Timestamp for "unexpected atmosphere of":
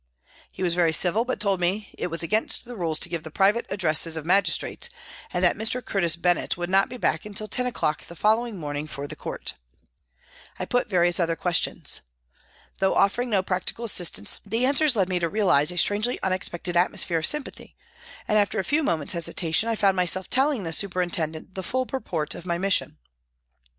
16.23-17.27